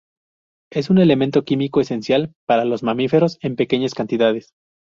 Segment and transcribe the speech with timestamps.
[0.71, 4.51] Es un elemento químico esencial para los mamíferos en pequeñas cantidades.